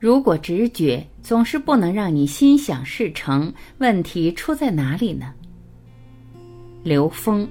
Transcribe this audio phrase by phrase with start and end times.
[0.00, 5.34] 如果直觉总是不能让你心想事成，问题出在哪里呢？
[6.82, 7.46] 刘峰。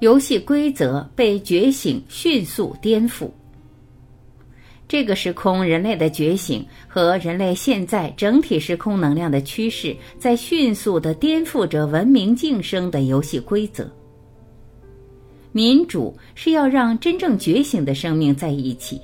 [0.00, 3.30] 游戏规则被觉醒迅速颠覆。
[4.88, 13.86] 这个时空人类的觉醒和人类现在整体时空能量的趋势，在迅速的颠覆着文明晋升的游戏规则。
[15.52, 18.98] 民主是要让真正觉醒的生命在一起，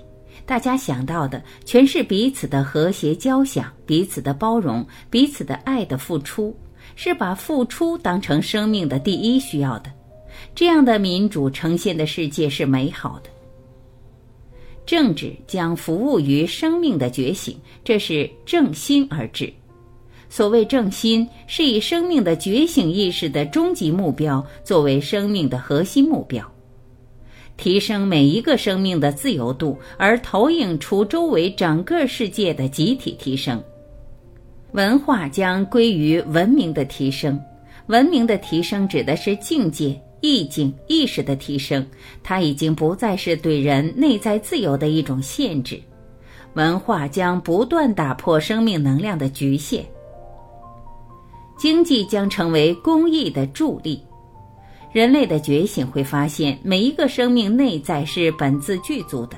[0.46, 6.56] 大家想到的全是彼此的和谐交响、彼此的包容、彼此的爱的付出，
[6.96, 9.90] 是把付出当成生命的第一需要的。
[10.54, 13.30] 这样的民主呈现的世界是美好的。
[14.86, 19.52] 政治将服务于生命的觉醒，这是正心而治。
[20.28, 26.44] 所谓正心，是以生命的觉醒意识的终极目标作为生命的核心目标，
[27.56, 33.62] 提升每一个生命的自由度，而投影出周围整个世界的集体提升。
[34.72, 37.40] 文化将归于文明的提升，
[37.86, 39.96] 文明的提升指的是境界。
[40.24, 41.86] 意境意识的提升，
[42.22, 45.78] 它已经不再是对人内在自由的一种限制。
[46.54, 49.82] 文化将不断打破生命能量的局限，
[51.58, 54.02] 经济将成为公益的助力。
[54.92, 59.36] 人类的觉醒会发现，每一个生命内在是本自具足的。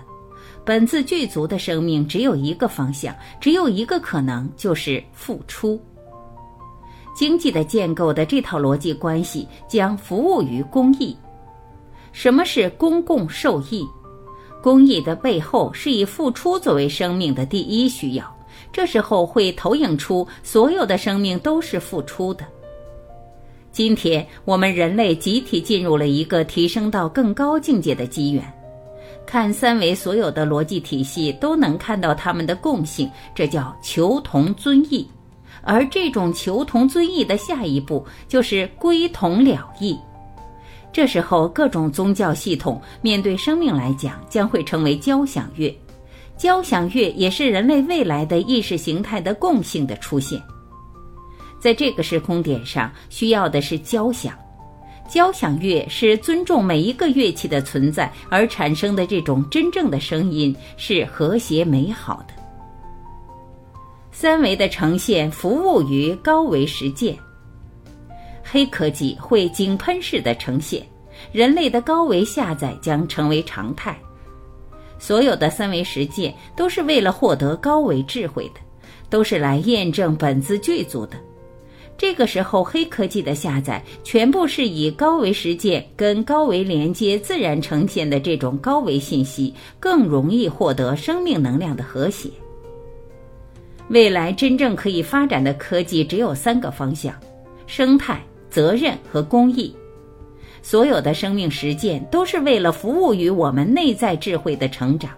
[0.64, 5.80] 本自具足的生命只有一个方向，只有一个可能，就是付出。
[7.16, 11.16] 经济的建构的这套逻辑关系将服务于公益。
[12.12, 13.86] 什么是公共受益？
[14.62, 18.36] 公益的背后是以付出作为生命的第一需要。
[18.72, 22.44] 这时候会投影出所有的生命都是付出的。
[23.72, 28.44] 今天我们人类集体进入了一个提升到更高境界的机缘。
[29.26, 35.06] 看三维所有的逻辑体系都能看到他们的共性，这叫求同尊异。
[35.66, 39.98] 而这种求同尊异的下一步就是归同了义。
[40.92, 45.76] 这时候，各种宗教系统面对生命来讲，将会成为交响乐。
[46.38, 50.40] 交响乐也是人类未来的意识形态的共性的出现。
[51.58, 54.32] 在这个时空点上，需要的是交响。
[55.08, 62.34] 交响乐是尊重每一个乐器的存在而产生的这种真正的声音，是和谐美好的。
[64.18, 67.14] 三维的呈现服务于高维实践，
[68.42, 70.82] 黑科技会井喷式的呈现，
[71.32, 73.94] 人类的高维下载将成为常态。
[74.98, 78.60] 所有的三维实践都是为了获得高维智慧的，
[79.10, 81.18] 都是来验证本自具足的。
[81.98, 92.30] 这个时候，黑科技的下载全部是以高维实践跟高维连接自然呈现的这种高维信息，更容易获得生命能量的和谐。
[93.88, 97.14] 未来真正可以发展的科技只有三个方向：
[97.66, 98.20] 生态、
[98.50, 99.74] 责任和公益。
[100.60, 105.12] 所有的生命实践都是为了服务于我们内在智慧的成长。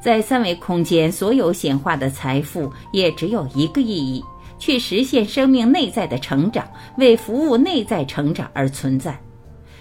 [0.00, 4.24] 在三维空间，所有显化的财富也只有一个意义：
[4.58, 6.66] 去实现生命内在的成长，
[6.96, 9.16] 为服务内在成长而存在。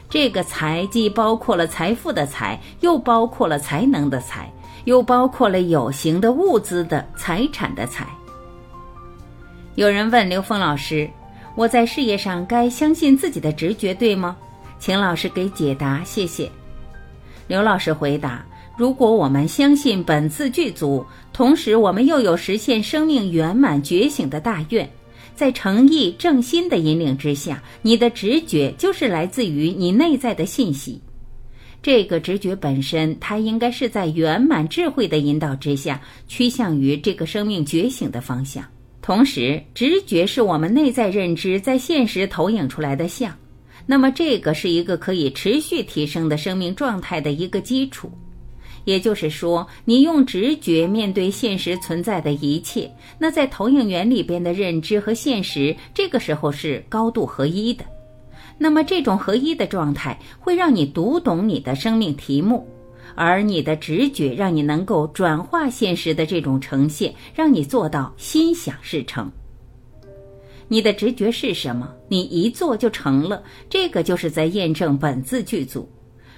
[0.09, 4.51] 这个财既包括了财富的财，又包括了才能的才。
[4.87, 8.07] 又包括了有形的物资的财产的财。
[9.75, 11.09] 有人问刘峰老师
[11.55, 14.37] ：“我在事业上该相信自己的直觉，对吗？”
[14.79, 16.49] 请老师给解答，谢谢。
[17.49, 18.45] 刘老师回答
[18.79, 24.89] ：“如果我们相信本自具足，同时我们又有实现生命圆满觉醒的大愿，
[25.35, 31.01] 在诚意正心的引领之下，你的直觉就是来自于你内在的信息。”
[31.81, 38.63] 这个直觉本身，它应该是在圆满智慧的引导之下，趋向于这个生命觉醒的方向。
[39.01, 43.33] 同时，直觉是我们内在认知在现实投影出来的像。
[43.85, 48.11] 那么，这个是一个可以持续提升的生命状态的一个基础。
[48.83, 57.85] 也就是说，你用直觉面对现实存在的一切，那在投影源里边的认知和现实，这个时候是高度合一的。
[58.57, 62.67] 那么，这种合一的状态会让你读懂你的生命题目，
[63.15, 69.31] 而你的直觉让你能够转化现实的这种呈现，让你做到心想事成。
[70.67, 71.93] 你的直觉是什么？
[72.09, 75.89] 你一做就成了，这个就是在验证本自具足。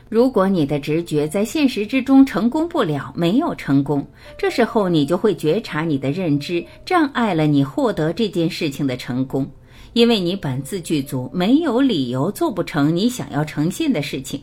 [0.07, 4.07] 如果你的直觉在现实之中成功不了，没有成功，
[4.37, 9.47] 这时候你就会觉察你的认知障碍了你获得这件事情的成功，
[9.93, 14.41] 因为你本自具足，没有理由做不成你想要呈现的事情。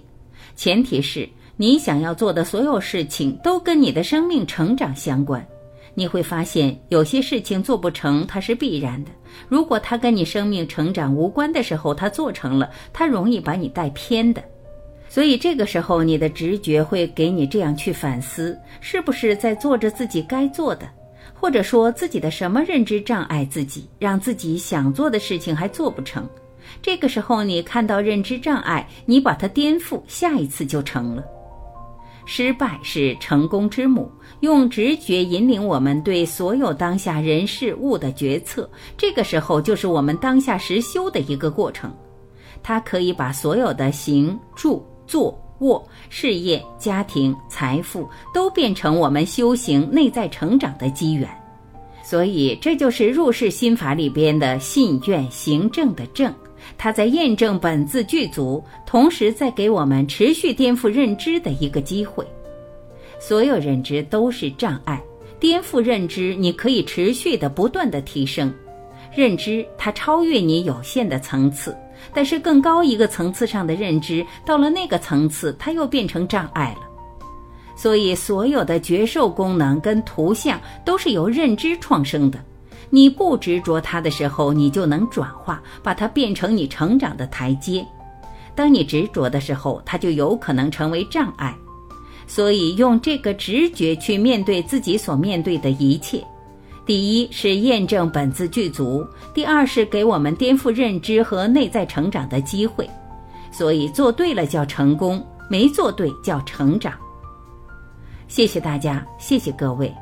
[0.54, 5.46] 前提是你想要做的所有事情都跟你的生命成长相关。
[5.94, 9.10] 你会发现有些事情做不成，它是必然的。
[9.48, 14.42] 如果它跟你生命成长无关的时候，它做成了，它容易把你带偏的。
[15.08, 20.86] 所以这个时候，你的直觉会给你这样去反思：是不是在做着自己该做的，
[21.34, 26.28] 或者说自己的什么认知障碍自己，让自己想做的事情还做不成？
[26.82, 31.24] 这个时候，你看到认知障碍，你把它颠覆，下一次就成了。
[32.24, 41.94] 失败是成功之母，用直觉引领我们对所有当下人事物的决策，这个时候就是我们当下实修的一个过程。
[42.62, 44.84] 它可以把所有的行住。
[45.08, 51.28] 坐物、事业、家庭、财富，都变成我们修行、内在成长的机缘。
[52.02, 56.32] 所以，这就是入世心法里边的信愿行正的正。
[56.78, 62.26] 它在验证本自具足，同时在给我们持续颠覆认知的一个机会。
[63.18, 65.02] 所有认知都是障碍，
[65.40, 68.52] 颠覆认知，你可以持续的、不断的提升
[69.14, 71.76] 认知，它超越你有限的层次。
[72.12, 76.86] 但是更高一个层次上的认知，到了那个层次，它又变成障碍了。
[77.76, 82.38] 所以，所有的觉受功能跟图像都是由认知创生的。
[82.88, 87.86] 你不执着它的时候，你就能转化，把它变成你成长的台阶。
[88.54, 91.54] 当你执着的时候，它就有可能成为障碍。
[92.26, 96.24] 所以，用这个直觉去面对自己所面对的一切。
[96.86, 99.04] 第一是验证本自具足，
[99.34, 102.88] 第二是给我们颠覆认知和内在成长的机会。
[103.50, 106.92] 所以做对了叫成功，没做对叫成长。
[108.28, 109.92] 谢谢大家，谢谢各位，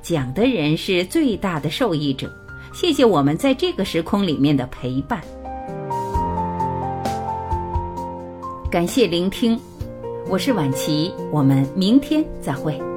[0.00, 2.32] 讲的人是最大的受益者。
[2.72, 5.20] 谢谢我们在这个时空里面的陪伴，
[8.70, 9.58] 感谢聆听，
[10.28, 12.89] 我是婉琪，我们明天再会。